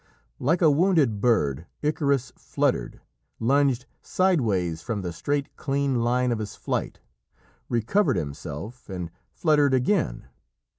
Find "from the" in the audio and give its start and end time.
4.81-5.13